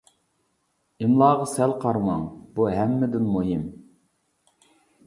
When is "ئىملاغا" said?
1.05-1.45